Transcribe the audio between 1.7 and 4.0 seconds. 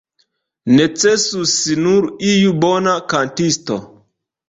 nur iu bona kantisto.